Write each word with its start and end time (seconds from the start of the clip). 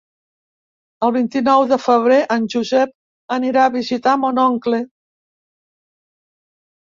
El 1.07 1.11
vint-i-nou 1.17 1.65
de 1.71 1.77
febrer 1.83 2.17
en 2.35 2.47
Josep 2.53 2.95
anirà 3.37 3.65
a 3.65 3.73
visitar 3.75 4.15
mon 4.23 4.41
oncle. 4.45 4.79